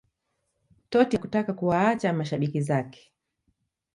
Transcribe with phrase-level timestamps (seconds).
[0.89, 3.13] Totti hakutaka kuwaacha mashabiki zake